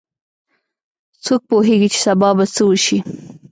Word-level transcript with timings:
څوک 1.23 1.41
پوهیږي 1.49 1.87
چې 1.93 1.99
سبا 2.05 2.29
به 2.37 2.45
څه 2.55 2.61
وشي 2.67 2.99